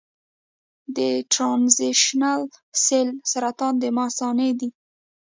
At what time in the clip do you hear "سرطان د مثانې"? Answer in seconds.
3.31-4.49